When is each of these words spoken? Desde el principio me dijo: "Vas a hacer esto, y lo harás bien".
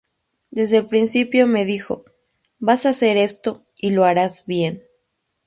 Desde 0.49 0.77
el 0.77 0.87
principio 0.87 1.45
me 1.45 1.63
dijo: 1.63 2.05
"Vas 2.57 2.87
a 2.87 2.89
hacer 2.89 3.17
esto, 3.17 3.67
y 3.77 3.91
lo 3.91 4.03
harás 4.03 4.47
bien". 4.47 4.81